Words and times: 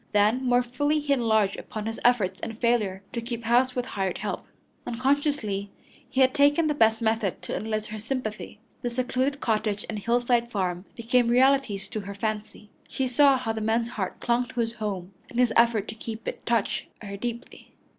Then 0.13 0.43
more 0.43 0.63
fully 0.63 0.99
he 0.99 1.13
enlarged 1.13 1.57
upon 1.59 1.85
his 1.85 1.99
efforts 2.03 2.39
and 2.41 2.57
failure 2.57 3.03
to 3.13 3.21
keep 3.21 3.43
house 3.43 3.75
with 3.75 3.85
hired 3.85 4.17
help. 4.17 4.47
Unconsciously, 4.87 5.69
he 6.09 6.21
had 6.21 6.33
taken 6.33 6.65
the 6.65 6.73
best 6.73 7.03
method 7.03 7.39
to 7.43 7.55
enlist 7.55 7.91
her 7.91 7.99
sympathy. 7.99 8.59
The 8.81 8.89
secluded 8.89 9.39
cottage 9.41 9.85
and 9.87 9.99
hillside 9.99 10.49
farm 10.49 10.85
became 10.95 11.27
realities 11.27 11.87
to 11.89 11.99
her 11.99 12.15
fancy. 12.15 12.71
She 12.89 13.05
saw 13.07 13.37
how 13.37 13.53
the 13.53 13.61
man's 13.61 13.89
heart 13.89 14.19
clung 14.19 14.47
to 14.47 14.61
his 14.61 14.73
home, 14.73 15.13
and 15.29 15.37
his 15.37 15.53
effort 15.55 15.87
to 15.89 15.93
keep 15.93 16.27
it 16.27 16.47
touched 16.47 16.85
her 17.03 17.15
deeply. 17.15 17.75